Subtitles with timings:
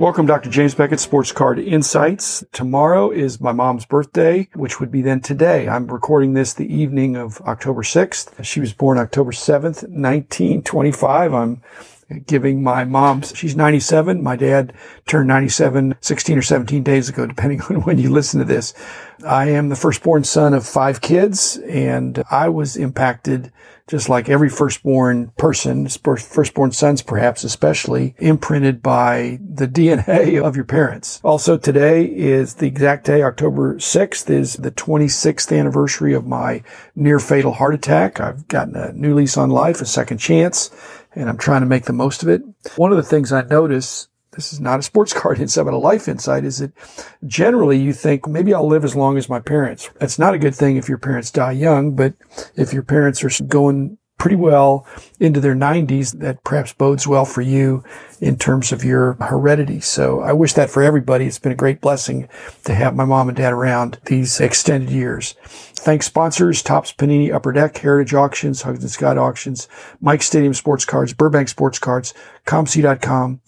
[0.00, 0.48] Welcome, Dr.
[0.48, 2.42] James Beckett, Sports Card Insights.
[2.52, 5.68] Tomorrow is my mom's birthday, which would be then today.
[5.68, 8.42] I'm recording this the evening of October 6th.
[8.42, 11.34] She was born October 7th, 1925.
[11.34, 11.60] I'm
[12.26, 14.22] giving my mom, she's 97.
[14.22, 14.72] My dad
[15.06, 18.72] turned 97 16 or 17 days ago, depending on when you listen to this.
[19.26, 23.52] I am the firstborn son of five kids and I was impacted
[23.90, 30.64] just like every firstborn person, firstborn sons perhaps especially, imprinted by the DNA of your
[30.64, 31.20] parents.
[31.24, 36.62] Also today is the exact day, October 6th is the 26th anniversary of my
[36.94, 38.20] near fatal heart attack.
[38.20, 40.70] I've gotten a new lease on life, a second chance,
[41.16, 42.42] and I'm trying to make the most of it.
[42.76, 45.78] One of the things I notice this is not a sports card insight, but a
[45.78, 46.72] life insight is that
[47.26, 49.90] generally you think maybe I'll live as long as my parents.
[49.98, 52.14] That's not a good thing if your parents die young, but
[52.56, 54.86] if your parents are going pretty well
[55.18, 57.82] into their 90s, that perhaps bodes well for you
[58.20, 59.80] in terms of your heredity.
[59.80, 61.24] So I wish that for everybody.
[61.24, 62.28] It's been a great blessing
[62.64, 65.34] to have my mom and dad around these extended years.
[65.42, 69.66] Thanks sponsors, Topps Panini Upper Deck, Heritage Auctions, Huggins and Scott Auctions,
[70.02, 72.12] Mike Stadium Sports Cards, Burbank Sports Cards,
[72.46, 73.40] COMC.com,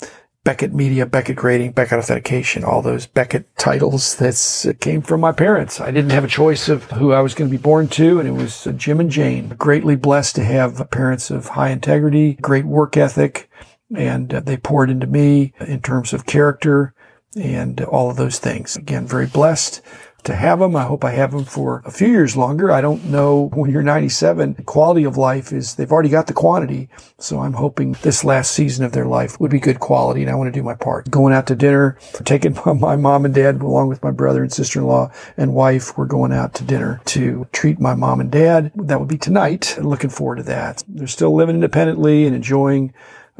[0.44, 5.80] Beckett Media, Beckett Grading, Beckett Authentication, all those Beckett titles that came from my parents.
[5.80, 8.28] I didn't have a choice of who I was going to be born to, and
[8.28, 9.50] it was Jim and Jane.
[9.50, 13.48] Greatly blessed to have parents of high integrity, great work ethic,
[13.94, 16.92] and uh, they poured into me in terms of character
[17.36, 18.74] and all of those things.
[18.74, 19.80] Again, very blessed
[20.24, 20.76] to have them.
[20.76, 22.70] I hope I have them for a few years longer.
[22.70, 26.88] I don't know when you're 97, quality of life is they've already got the quantity.
[27.18, 30.34] So I'm hoping this last season of their life would be good quality and I
[30.34, 31.10] want to do my part.
[31.10, 35.10] Going out to dinner, taking my mom and dad along with my brother and sister-in-law
[35.36, 35.96] and wife.
[35.96, 38.72] We're going out to dinner to treat my mom and dad.
[38.76, 39.76] That would be tonight.
[39.80, 40.84] Looking forward to that.
[40.88, 42.92] They're still living independently and enjoying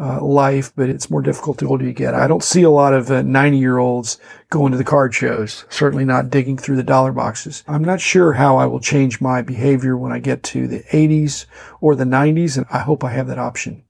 [0.02, 2.12] uh, life, but it's more difficult the older you get.
[2.12, 4.18] I don't see a lot of 90 uh, year olds
[4.50, 7.62] going to the card shows, certainly not digging through the dollar boxes.
[7.68, 11.46] I'm not sure how I will change my behavior when I get to the 80s
[11.80, 13.84] or the 90s, and I hope I have that option.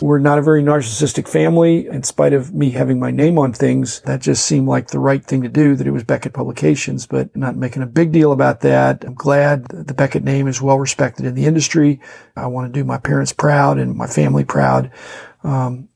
[0.00, 1.88] We're not a very narcissistic family.
[1.88, 5.24] In spite of me having my name on things, that just seemed like the right
[5.24, 8.60] thing to do, that it was Beckett Publications, but not making a big deal about
[8.60, 9.02] that.
[9.04, 12.00] I'm glad the Beckett name is well respected in the industry.
[12.36, 14.92] I want to do my parents proud and my family proud.
[15.42, 15.88] Um,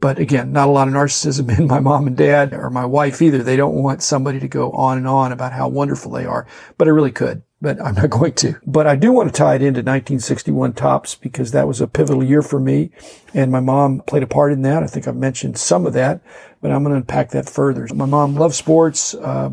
[0.00, 3.20] but again, not a lot of narcissism in my mom and dad or my wife
[3.20, 3.42] either.
[3.42, 6.46] They don't want somebody to go on and on about how wonderful they are,
[6.78, 8.56] but I really could, but I'm not going to.
[8.66, 12.24] But I do want to tie it into 1961 Topps because that was a pivotal
[12.24, 12.90] year for me
[13.34, 14.82] and my mom played a part in that.
[14.82, 16.22] I think I've mentioned some of that,
[16.60, 17.86] but I'm going to unpack that further.
[17.94, 19.14] My mom loved sports.
[19.14, 19.50] Uh,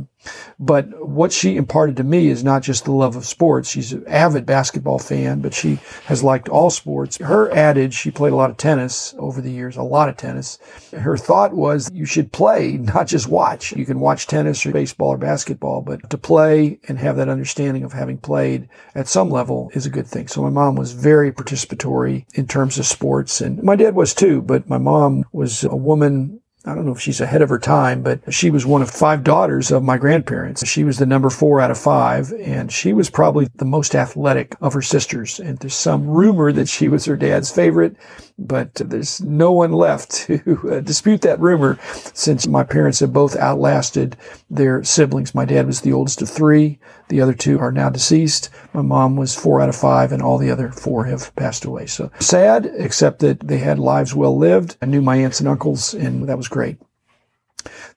[0.60, 3.70] but what she imparted to me is not just the love of sports.
[3.70, 7.18] She's an avid basketball fan, but she has liked all sports.
[7.18, 10.58] Her adage, she played a lot of tennis over the years, a lot of tennis.
[10.92, 13.72] Her thought was you should play, not just watch.
[13.74, 17.84] You can watch tennis or baseball or basketball, but to play and have that understanding
[17.84, 20.28] of having played at some level is a good thing.
[20.28, 24.42] So my mom was very participatory in terms of sports and my dad was too,
[24.42, 28.02] but my mom was a woman I don't know if she's ahead of her time,
[28.02, 30.68] but she was one of five daughters of my grandparents.
[30.68, 34.54] She was the number four out of five, and she was probably the most athletic
[34.60, 35.40] of her sisters.
[35.40, 37.96] And there's some rumor that she was her dad's favorite,
[38.38, 41.80] but there's no one left to uh, dispute that rumor
[42.14, 44.18] since my parents have both outlasted
[44.50, 45.34] their siblings.
[45.34, 46.80] My dad was the oldest of three.
[47.08, 48.50] The other two are now deceased.
[48.74, 51.86] My mom was four out of five, and all the other four have passed away.
[51.86, 54.76] So sad, except that they had lives well lived.
[54.82, 56.57] I knew my aunts and uncles, and that was great.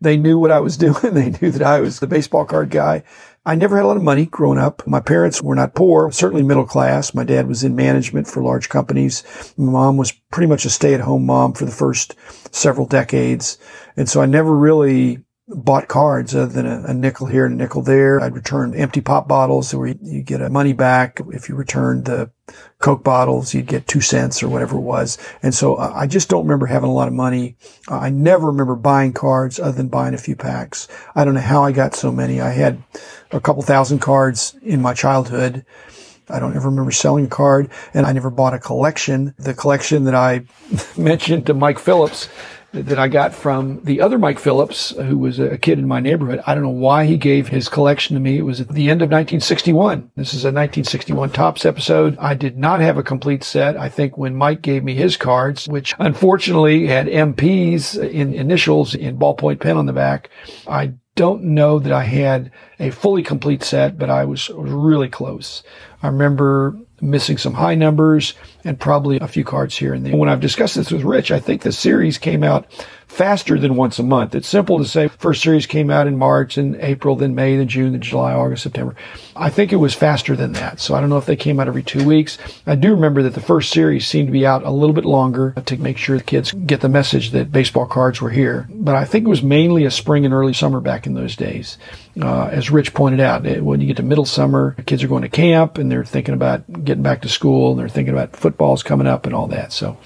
[0.01, 1.15] They knew what I was doing.
[1.15, 3.03] They knew that I was the baseball card guy.
[3.47, 4.87] I never had a lot of money growing up.
[4.87, 7.15] My parents were not poor, certainly middle class.
[7.15, 9.25] My dad was in management for large companies.
[9.57, 12.15] My mom was pretty much a stay at home mom for the first
[12.51, 13.59] several decades.
[13.97, 17.63] And so I never really bought cards other than a, a, nickel here and a
[17.63, 18.21] nickel there.
[18.21, 21.21] I'd return empty pop bottles where you, you get a money back.
[21.33, 22.31] If you returned the
[22.79, 25.19] Coke bottles, you'd get two cents or whatever it was.
[25.43, 27.57] And so uh, I just don't remember having a lot of money.
[27.91, 30.89] Uh, I never remember buying cards other than buying a few packs.
[31.15, 32.41] I don't know how I got so many.
[32.41, 32.83] I had
[33.33, 35.65] a couple thousand cards in my childhood.
[36.29, 39.35] I don't ever remember selling a card and I never bought a collection.
[39.37, 40.43] The collection that I
[40.97, 42.29] mentioned to Mike Phillips
[42.73, 46.41] that I got from the other Mike Phillips, who was a kid in my neighborhood.
[46.47, 48.39] I don't know why he gave his collection to me.
[48.39, 50.11] It was at the end of 1961.
[50.15, 52.17] This is a 1961 Topps episode.
[52.19, 53.77] I did not have a complete set.
[53.77, 58.95] I think when Mike gave me his cards, which unfortunately had MPs uh, in initials
[58.95, 60.31] in ballpoint pen on the back,
[60.69, 65.09] I don't know that I had a fully complete set, but I was, was really
[65.09, 65.63] close.
[66.03, 70.17] I remember missing some high numbers and probably a few cards here and there.
[70.17, 72.67] When I've discussed this with Rich, I think the series came out
[73.11, 74.35] faster than once a month.
[74.35, 77.67] It's simple to say first series came out in March and April, then May, then
[77.67, 78.95] June, then July, August, September.
[79.35, 80.81] I think it was faster than that.
[80.81, 82.39] So I don't know if they came out every two weeks.
[82.67, 85.55] I do remember that the first series seemed to be out a little bit longer
[85.67, 88.69] to make sure the kids get the message that baseball cards were here.
[88.71, 91.79] But I think it was mainly a spring and early summer back in those days.
[92.21, 95.29] Uh, as Rich pointed out, when you get to middle summer, kids are going to
[95.29, 99.07] camp and they're thinking about getting back to school and they're thinking about footballs coming
[99.09, 99.73] up and all that.
[99.73, 99.99] So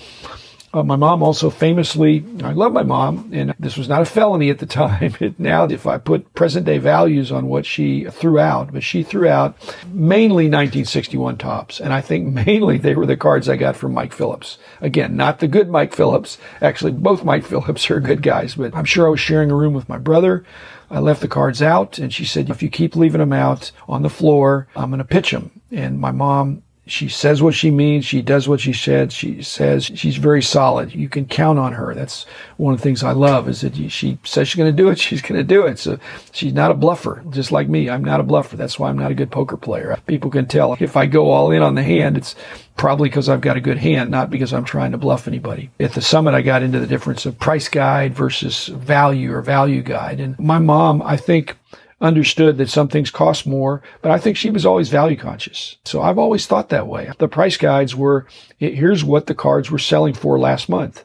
[0.74, 4.50] uh, my mom also famously, I love my mom, and this was not a felony
[4.50, 5.14] at the time.
[5.24, 9.02] It, now, if I put present day values on what she threw out, but she
[9.02, 9.56] threw out
[9.86, 11.80] mainly 1961 Topps.
[11.80, 14.58] And I think mainly they were the cards I got from Mike Phillips.
[14.80, 16.36] Again, not the good Mike Phillips.
[16.60, 19.72] Actually, both Mike Phillips are good guys, but I'm sure I was sharing a room
[19.72, 20.44] with my brother.
[20.90, 24.02] I left the cards out and she said, if you keep leaving them out on
[24.02, 25.60] the floor, I'm going to pitch them.
[25.70, 28.04] And my mom she says what she means.
[28.04, 29.10] She does what she said.
[29.10, 30.94] She says she's very solid.
[30.94, 31.94] You can count on her.
[31.94, 32.26] That's
[32.58, 34.98] one of the things I love is that she says she's going to do it.
[35.04, 35.78] She's going to do it.
[35.78, 35.98] So
[36.32, 37.90] she's not a bluffer, just like me.
[37.90, 38.56] I'm not a bluffer.
[38.56, 39.96] That's why I'm not a good poker player.
[40.06, 42.34] People can tell if I go all in on the hand, it's
[42.76, 45.70] probably because I've got a good hand, not because I'm trying to bluff anybody.
[45.78, 49.82] At the summit, I got into the difference of price guide versus value or value
[49.82, 50.20] guide.
[50.20, 51.56] And my mom, I think,
[52.00, 55.76] understood that some things cost more, but I think she was always value conscious.
[55.84, 57.10] So I've always thought that way.
[57.18, 58.26] The price guides were,
[58.58, 61.04] here's what the cards were selling for last month.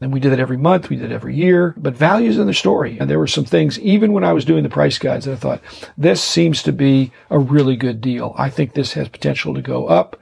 [0.00, 0.88] And we did it every month.
[0.88, 2.98] We did it every year, but values in the story.
[2.98, 5.36] And there were some things, even when I was doing the price guides, that I
[5.36, 5.62] thought,
[5.98, 8.34] this seems to be a really good deal.
[8.38, 10.18] I think this has potential to go up.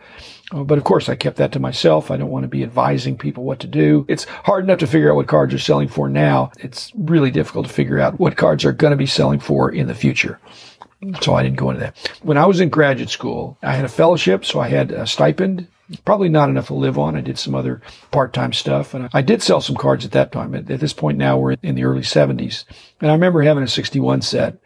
[0.53, 2.11] Uh, but of course, I kept that to myself.
[2.11, 4.07] I don't want to be advising people what to do.
[4.09, 6.53] It's hard enough to figure out what cards are selling for now.
[6.59, 9.89] It's really difficult to figure out what cards are going to be selling for in
[9.89, 10.41] the future.
[11.21, 11.97] So I didn't go into that.
[12.23, 15.69] When I was in graduate school, I had a fellowship, so I had a stipend.
[16.05, 17.15] Probably not enough to live on.
[17.15, 17.81] I did some other
[18.11, 20.55] part-time stuff, and I did sell some cards at that time.
[20.55, 22.65] At, this point now, we're in the early 70s,
[23.01, 24.59] and I remember having a 61 set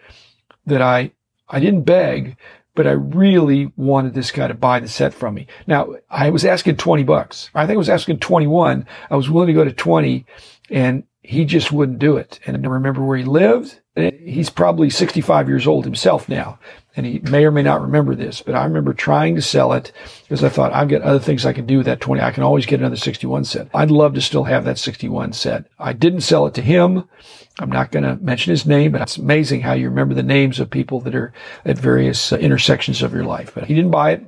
[0.67, 1.13] that I
[1.49, 2.37] I didn't beg,
[2.75, 5.47] but I really wanted this guy to buy the set from me.
[5.67, 7.51] Now, I was asking 20 bucks.
[7.55, 8.87] I think I was asking 21.
[9.11, 10.25] I was willing to go to 20
[10.71, 12.41] and he just wouldn't do it.
[12.47, 13.81] And I remember where he lived.
[13.95, 16.59] He's probably 65 years old himself now
[16.97, 19.93] and he may or may not remember this, but I remember trying to sell it
[20.23, 22.21] because I thought I've got other things I can do with that 20.
[22.21, 23.69] I can always get another 61 set.
[23.75, 25.67] I'd love to still have that 61 set.
[25.79, 27.09] I didn't sell it to him.
[27.59, 30.61] I'm not going to mention his name, but it's amazing how you remember the names
[30.61, 31.33] of people that are
[31.65, 33.53] at various uh, intersections of your life.
[33.55, 34.27] But he didn't buy it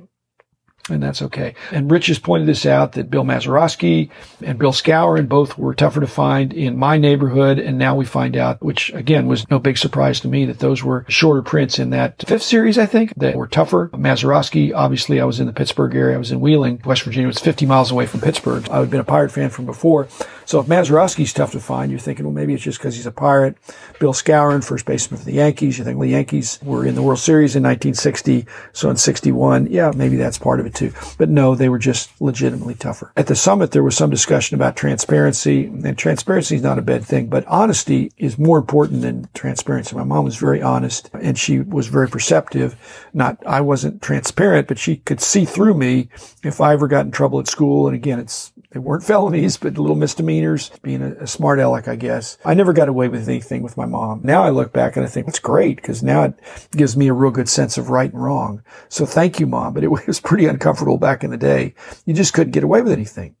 [0.89, 1.55] and that's okay.
[1.71, 4.09] And Rich has pointed this out that Bill Mazeroski
[4.43, 7.57] and Bill Skowron both were tougher to find in my neighborhood.
[7.57, 10.83] And now we find out, which again was no big surprise to me, that those
[10.83, 13.89] were shorter prints in that fifth series, I think, that were tougher.
[13.93, 16.15] Mazeroski, obviously, I was in the Pittsburgh area.
[16.15, 17.25] I was in Wheeling, West Virginia.
[17.25, 18.69] It was 50 miles away from Pittsburgh.
[18.69, 20.07] I had been a Pirate fan from before.
[20.45, 23.11] So if Mazeroski's tough to find, you're thinking, well, maybe it's just because he's a
[23.11, 23.57] Pirate.
[23.99, 25.79] Bill Skowron, first baseman for the Yankees.
[25.79, 28.45] You think, well, the Yankees were in the World Series in 1960.
[28.71, 30.93] So in 61, yeah, maybe that's part of it too.
[31.17, 33.11] But no, they were just legitimately tougher.
[33.15, 37.05] At the summit, there was some discussion about transparency, and transparency is not a bad
[37.05, 39.95] thing, but honesty is more important than transparency.
[39.95, 42.75] My mom was very honest and she was very perceptive.
[43.13, 46.09] Not, I wasn't transparent, but she could see through me
[46.43, 47.87] if I ever got in trouble at school.
[47.87, 51.95] And again, it's they weren't felonies, but little misdemeanors, being a, a, smart aleck, I
[51.95, 52.37] guess.
[52.43, 54.19] I never got away with anything with my mom.
[54.23, 56.33] Now I look back and I think that's great because now it
[56.71, 58.61] gives me a real good sense of right and wrong.
[58.89, 59.73] So thank you, mom.
[59.73, 61.73] But it was pretty uncomfortable back in the day.
[62.05, 63.35] You just couldn't get away with anything.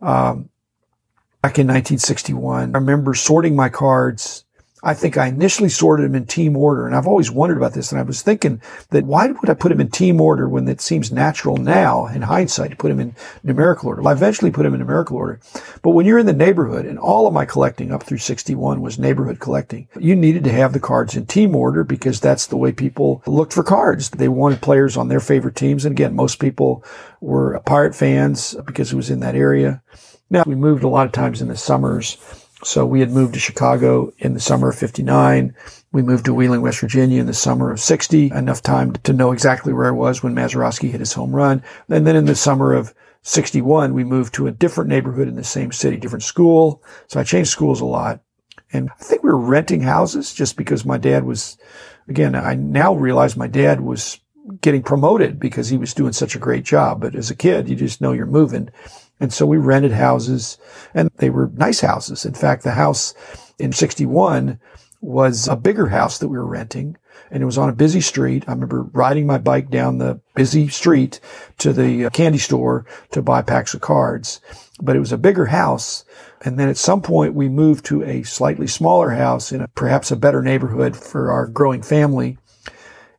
[0.00, 0.48] Um,
[1.42, 4.44] back in 1961, I remember sorting my cards
[4.82, 6.86] I think I initially sorted them in team order.
[6.86, 7.90] And I've always wondered about this.
[7.90, 10.80] And I was thinking that why would I put them in team order when it
[10.80, 14.02] seems natural now in hindsight to put them in numerical order?
[14.02, 15.40] Well, I eventually put them in numerical order.
[15.82, 18.98] But when you're in the neighborhood and all of my collecting up through 61 was
[18.98, 22.72] neighborhood collecting, you needed to have the cards in team order because that's the way
[22.72, 24.10] people looked for cards.
[24.10, 25.84] They wanted players on their favorite teams.
[25.84, 26.84] And again, most people
[27.20, 29.82] were pirate fans because it was in that area.
[30.30, 32.18] Now we moved a lot of times in the summers
[32.64, 35.54] so we had moved to Chicago in the summer of 59.
[35.92, 38.32] We moved to Wheeling, West Virginia in the summer of 60.
[38.32, 41.62] Enough time to know exactly where I was when Mazeroski hit his home run.
[41.88, 45.44] And then in the summer of 61, we moved to a different neighborhood in the
[45.44, 46.82] same city, different school.
[47.06, 48.22] So I changed schools a lot.
[48.72, 51.56] And I think we were renting houses just because my dad was,
[52.08, 54.20] again, I now realize my dad was
[54.60, 57.00] getting promoted because he was doing such a great job.
[57.00, 58.70] But as a kid, you just know you're moving.
[59.20, 60.58] And so we rented houses
[60.94, 62.24] and they were nice houses.
[62.24, 63.14] In fact, the house
[63.58, 64.60] in 61
[65.00, 66.96] was a bigger house that we were renting.
[67.30, 68.44] and it was on a busy street.
[68.46, 71.20] I remember riding my bike down the busy street
[71.58, 74.40] to the uh, candy store to buy packs of cards.
[74.80, 76.04] But it was a bigger house.
[76.42, 80.10] And then at some point we moved to a slightly smaller house in a, perhaps
[80.10, 82.38] a better neighborhood for our growing family.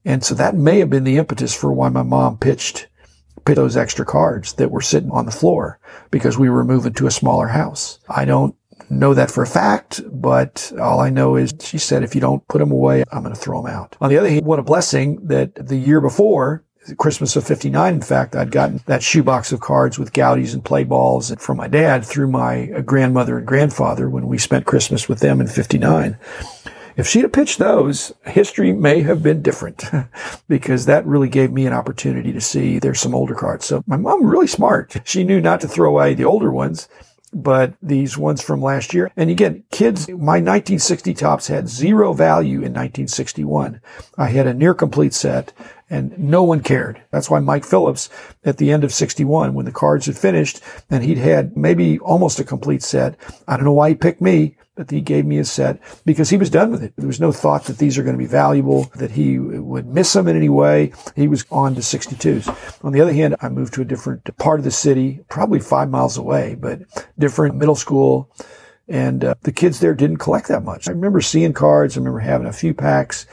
[0.06, 2.88] And so that may have been the impetus for why my mom pitched,
[3.46, 5.80] pitched those extra cards that were sitting on the floor
[6.12, 8.00] because we were moving to a smaller house.
[8.10, 8.56] I don't
[8.90, 12.48] know that for a fact, but all I know is she said, if you don't
[12.48, 13.96] put them away, I'm going to throw them out.
[14.02, 16.64] On the other hand, what a blessing that the year before,
[16.98, 20.84] Christmas of 59, in fact, I'd gotten that shoebox of cards with Goudeys and play
[20.84, 25.40] balls from my dad through my grandmother and grandfather when we spent Christmas with them
[25.40, 26.18] in 59.
[27.00, 29.86] If she'd have pitched those, history may have been different
[30.50, 33.66] because that really gave me an opportunity to see there's some older cards.
[33.66, 34.98] So my mom really smart.
[35.06, 36.90] She knew not to throw away the older ones
[37.32, 39.12] but these ones from last year.
[39.16, 43.82] And again, kids, my 1960 Topps had zero value in 1961.
[44.18, 45.54] I had a near complete set
[45.90, 47.02] and no one cared.
[47.12, 48.10] That's why Mike Phillips
[48.44, 52.40] at the end of 61, when the cards had finished and he'd had maybe almost
[52.40, 53.16] a complete set,
[53.48, 56.38] I don't know why he picked me, but he gave me a set because he
[56.38, 56.94] was done with it.
[56.96, 60.14] There was no thought that these are going to be valuable, that he would miss
[60.14, 60.94] them in any way.
[61.16, 62.84] He was on to 62s.
[62.86, 65.90] On the other hand, I moved to a different part of the city, probably five
[65.90, 66.80] miles away, but
[67.18, 68.32] different middle school.
[68.88, 70.88] And uh, the kids there didn't collect that much.
[70.88, 71.98] I remember seeing cards.
[71.98, 73.28] I remember having a few packs.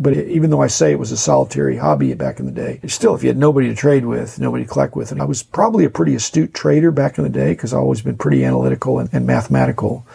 [0.00, 3.14] But even though I say it was a solitary hobby back in the day, still,
[3.14, 5.84] if you had nobody to trade with, nobody to collect with, and I was probably
[5.84, 9.10] a pretty astute trader back in the day because I've always been pretty analytical and,
[9.12, 10.06] and mathematical.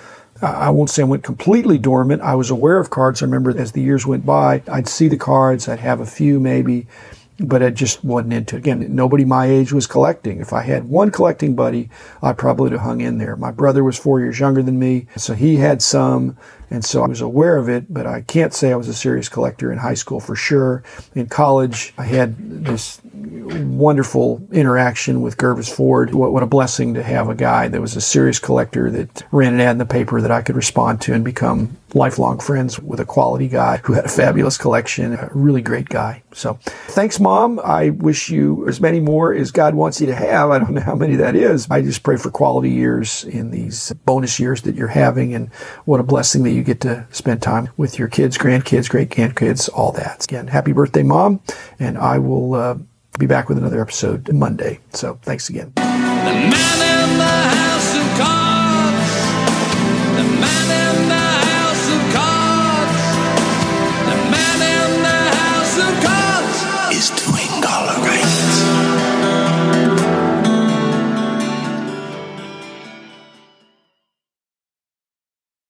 [0.42, 2.24] I won't say I went completely dormant.
[2.24, 3.22] I was aware of cards.
[3.22, 5.70] I remember as the years went by, I'd see the cards.
[5.70, 6.88] I'd have a few maybe,
[7.40, 8.60] but I just wasn't into it.
[8.60, 10.42] Again, nobody my age was collecting.
[10.42, 11.90] If I had one collecting buddy,
[12.24, 13.36] I probably would have hung in there.
[13.36, 16.38] My brother was four years younger than me, so he had some.
[16.70, 19.30] And so I was aware of it, but I can't say I was a serious
[19.30, 20.84] collector in high school for sure.
[21.14, 26.14] In college, I had this wonderful interaction with Gervis Ford.
[26.14, 29.54] What, what a blessing to have a guy that was a serious collector that ran
[29.54, 33.00] an ad in the paper that I could respond to and become lifelong friends with
[33.00, 36.22] a quality guy who had a fabulous collection, a really great guy.
[36.34, 37.60] So thanks, mom.
[37.64, 40.50] I wish you as many more as God wants you to have.
[40.50, 41.68] I don't know how many that is.
[41.72, 45.52] I just pray for quality years in these bonus years that you're having and
[45.86, 49.70] what a blessing that you get to spend time with your kids, grandkids, great grandkids,
[49.74, 50.24] all that.
[50.24, 51.42] Again, happy birthday, mom.
[51.80, 52.78] And I will uh,
[53.20, 54.80] be back with another episode Monday.
[54.94, 55.74] So thanks again.